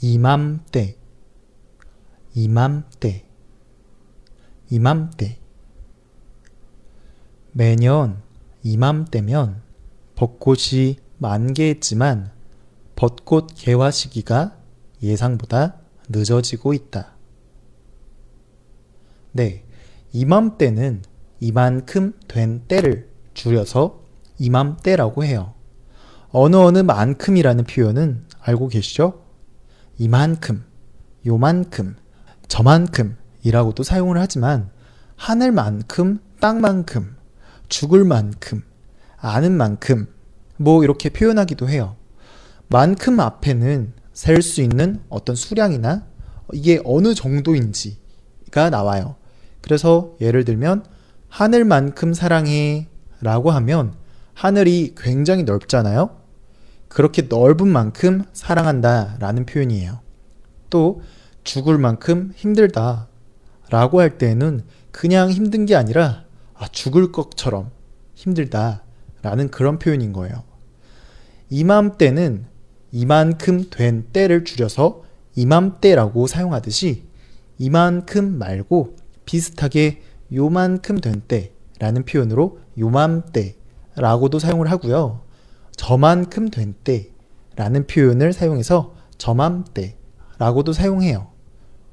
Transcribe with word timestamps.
이맘때, 0.00 0.96
이맘때, 2.34 3.24
이맘때. 4.70 5.38
매년 7.52 8.22
이맘때면 8.62 9.60
벚꽃이 10.14 10.98
만개했지만 11.18 12.30
벚꽃 12.94 13.48
개화 13.56 13.90
시기가 13.90 14.56
예상보다 15.02 15.78
늦어지고 16.08 16.74
있다. 16.74 17.16
네, 19.32 19.64
이맘때는 20.12 21.02
이만큼 21.40 22.12
된 22.28 22.64
때를 22.68 23.10
줄여서 23.34 24.04
이맘때라고 24.38 25.24
해요. 25.24 25.54
어느 26.30 26.54
어느 26.54 26.78
만큼이라는 26.78 27.64
표현은 27.64 28.26
알고 28.40 28.68
계시죠? 28.68 29.27
이만큼, 29.98 30.64
요만큼, 31.26 31.96
저만큼이라고도 32.48 33.82
사용을 33.82 34.18
하지만 34.18 34.70
하늘만큼, 35.16 36.20
땅만큼, 36.40 37.16
죽을 37.68 38.04
만큼, 38.04 38.62
아는 39.18 39.52
만큼, 39.52 40.08
뭐 40.56 40.84
이렇게 40.84 41.10
표현하기도 41.10 41.68
해요. 41.68 41.96
만큼 42.68 43.20
앞에는 43.20 43.92
셀 44.12 44.42
수 44.42 44.62
있는 44.62 45.00
어떤 45.08 45.36
수량이나 45.36 46.04
이게 46.52 46.80
어느 46.84 47.14
정도인지가 47.14 48.70
나와요. 48.70 49.16
그래서 49.60 50.16
예를 50.20 50.44
들면 50.44 50.84
하늘만큼 51.28 52.14
사랑해 52.14 52.88
라고 53.20 53.50
하면 53.50 53.94
하늘이 54.34 54.94
굉장히 54.96 55.42
넓잖아요. 55.42 56.10
그렇게 56.88 57.22
넓은 57.22 57.68
만큼 57.68 58.24
사랑한다 58.32 59.16
라는 59.20 59.46
표현이에요. 59.46 60.00
또 60.70 61.02
죽을 61.44 61.78
만큼 61.78 62.32
힘들다 62.34 63.08
라고 63.70 64.00
할 64.00 64.18
때는 64.18 64.62
그냥 64.90 65.30
힘든 65.30 65.66
게 65.66 65.76
아니라 65.76 66.24
아, 66.54 66.66
죽을 66.68 67.12
것처럼 67.12 67.70
힘들다 68.14 68.82
라는 69.22 69.50
그런 69.50 69.78
표현인 69.78 70.12
거예요. 70.12 70.42
이맘때는 71.50 72.46
이만큼 72.92 73.70
된 73.70 74.06
때를 74.12 74.44
줄여서 74.44 75.02
이맘때라고 75.34 76.26
사용하듯이 76.26 77.04
이만큼 77.58 78.38
말고 78.38 78.96
비슷하게 79.24 80.02
요만큼 80.32 81.00
된 81.00 81.22
때라는 81.26 82.04
표현으로 82.04 82.60
요맘때라고도 82.78 84.38
사용을 84.38 84.70
하고요. 84.70 85.20
저만큼 85.78 86.50
된 86.50 86.74
때라는 86.84 87.86
표현을 87.86 88.34
사용해서 88.34 88.94
저맘때라고도 89.16 90.74
사용해요. 90.74 91.28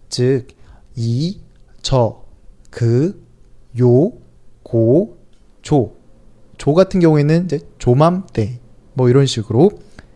즉, 0.10 0.48
이, 0.96 1.40
저, 1.82 2.26
그, 2.70 3.26
요, 3.80 4.12
고, 4.64 5.18
조. 5.62 5.96
조 6.58 6.74
같은 6.74 7.00
경우에는 7.00 7.46
이제 7.46 7.60
조맘때 7.80 8.60
뭐 8.94 9.10
이런 9.10 9.26
식으로 9.26 9.72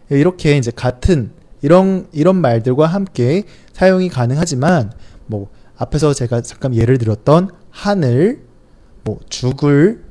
이렇게 0.10 0.58
이제 0.58 0.72
같은 0.72 1.32
이런 1.62 2.08
이런 2.14 2.38
말들과 2.38 2.88
함께 2.88 3.44
사용이 3.74 4.10
가능하지만 4.10 4.94
뭐 5.28 5.50
앞에서 5.76 6.14
제가 6.14 6.42
잠깐 6.42 6.74
예를 6.74 6.98
들었던 6.98 7.50
하늘, 7.70 8.42
뭐 9.04 9.20
죽을, 9.30 10.04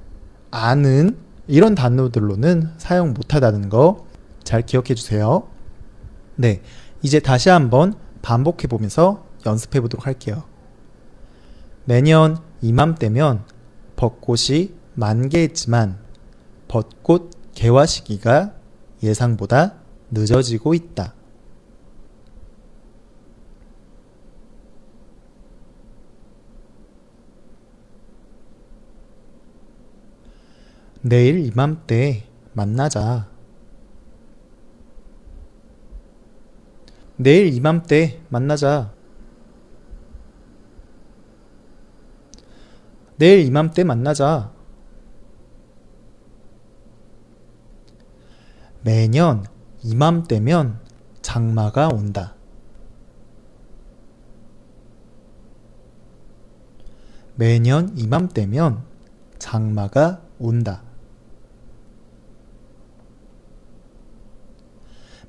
아는 0.51 1.17
이런 1.49 1.75
단어들로는 1.75 2.75
사용 2.79 3.15
못하다는 3.15 3.69
거 3.69 4.09
잘 4.49 4.63
기억해 4.63 4.95
주세요. 4.95 5.47
네, 6.35 6.63
이제 7.03 7.21
다시 7.21 7.51
한번 7.51 7.93
반복해 8.23 8.67
보면서 8.67 9.27
연습해 9.45 9.83
보도록 9.83 10.07
할게요. 10.07 10.45
매년 11.85 12.39
이맘때면 12.63 13.45
벚꽃이 13.97 14.71
만개했지만 14.95 15.99
벚꽃 16.67 17.31
개화 17.55 17.85
시기가 17.85 18.55
예상보다 19.03 19.75
늦어지고 20.13 20.73
있다. 20.73 21.13
내일 31.03 31.47
이맘때 31.47 32.25
만나자. 32.53 33.29
내일 37.17 37.53
이맘때 37.53 38.21
만나자. 38.29 38.93
내일 43.17 43.47
이맘때 43.47 43.85
만나자. 43.85 44.53
매년 48.83 49.45
이맘때면 49.83 50.81
장마가 51.23 51.89
온다. 51.89 52.35
매년 57.35 57.97
이맘때면 57.97 58.83
장마가 59.39 60.23
온다. 60.39 60.88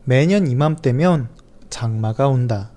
매년 0.09 0.47
이맘때면 0.47 1.30
장마가 1.70 2.30
온다. 2.30 2.72